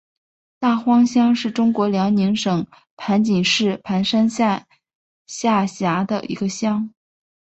[0.57, 2.65] 大荒乡是中国辽宁省
[2.97, 4.65] 盘锦市盘山县
[5.27, 6.91] 下辖的一个乡。